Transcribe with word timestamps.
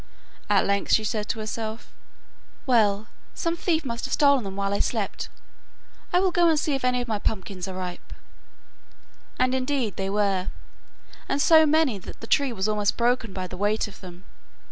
At 0.49 0.65
length 0.65 0.93
she 0.93 1.03
said 1.03 1.29
to 1.29 1.37
herself, 1.37 1.93
'Well, 2.65 3.05
some 3.35 3.55
thief 3.55 3.85
must 3.85 4.05
have 4.05 4.13
stolen 4.13 4.43
them 4.43 4.55
while 4.55 4.73
I 4.73 4.79
slept. 4.79 5.29
I 6.11 6.19
will 6.19 6.31
go 6.31 6.49
and 6.49 6.59
see 6.59 6.73
if 6.73 6.83
any 6.83 7.01
of 7.01 7.07
my 7.07 7.19
pumpkins 7.19 7.67
are 7.67 7.75
ripe.' 7.77 8.11
And 9.37 9.53
indeed 9.53 9.97
they 9.97 10.09
were, 10.09 10.47
and 11.29 11.39
so 11.39 11.67
many 11.67 11.99
that 11.99 12.19
the 12.19 12.25
tree 12.25 12.51
was 12.51 12.67
almost 12.67 12.97
broken 12.97 13.31
by 13.31 13.45
the 13.45 13.57
weight 13.57 13.87
of 13.87 14.01
them. 14.01 14.25